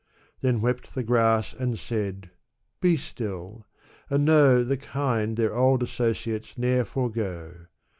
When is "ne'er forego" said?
6.57-7.67